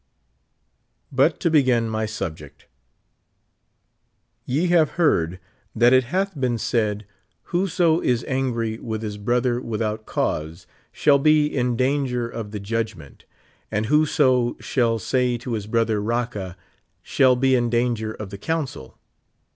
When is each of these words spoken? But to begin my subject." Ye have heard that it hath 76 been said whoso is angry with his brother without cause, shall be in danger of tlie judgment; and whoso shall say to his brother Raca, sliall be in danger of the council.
But 1.11 1.39
to 1.41 1.51
begin 1.51 1.87
my 1.87 2.07
subject." 2.07 2.65
Ye 4.47 4.65
have 4.69 4.93
heard 4.97 5.39
that 5.75 5.93
it 5.93 6.05
hath 6.05 6.29
76 6.29 6.39
been 6.39 6.57
said 6.57 7.05
whoso 7.43 7.99
is 8.01 8.23
angry 8.23 8.79
with 8.79 9.03
his 9.03 9.19
brother 9.19 9.61
without 9.61 10.07
cause, 10.07 10.65
shall 10.91 11.19
be 11.19 11.45
in 11.45 11.75
danger 11.75 12.27
of 12.27 12.49
tlie 12.49 12.63
judgment; 12.63 13.25
and 13.69 13.85
whoso 13.85 14.57
shall 14.59 14.97
say 14.97 15.37
to 15.37 15.53
his 15.53 15.67
brother 15.67 16.01
Raca, 16.01 16.57
sliall 17.05 17.39
be 17.39 17.53
in 17.53 17.69
danger 17.69 18.11
of 18.11 18.31
the 18.31 18.39
council. 18.39 18.97